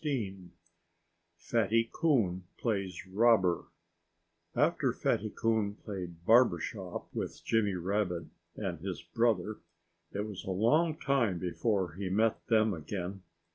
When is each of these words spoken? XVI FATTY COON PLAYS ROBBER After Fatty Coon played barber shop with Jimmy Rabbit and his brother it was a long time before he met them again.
XVI 0.03 0.49
FATTY 1.37 1.91
COON 1.93 2.45
PLAYS 2.57 3.05
ROBBER 3.05 3.65
After 4.55 4.91
Fatty 4.93 5.29
Coon 5.29 5.75
played 5.75 6.25
barber 6.25 6.57
shop 6.57 7.09
with 7.13 7.43
Jimmy 7.45 7.75
Rabbit 7.75 8.25
and 8.55 8.79
his 8.79 9.03
brother 9.03 9.59
it 10.11 10.21
was 10.25 10.43
a 10.43 10.49
long 10.49 10.97
time 10.97 11.37
before 11.37 11.91
he 11.93 12.09
met 12.09 12.43
them 12.47 12.73
again. 12.73 13.21